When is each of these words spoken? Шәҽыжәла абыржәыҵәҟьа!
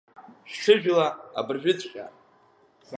Шәҽыжәла 0.51 1.07
абыржәыҵәҟьа! 1.39 2.05